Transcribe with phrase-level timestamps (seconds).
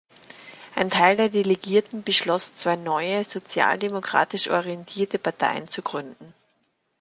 [0.73, 6.33] Ein Teil der Delegierten beschloss zwei neue, sozialdemokratisch orientierte Parteien zu gründen.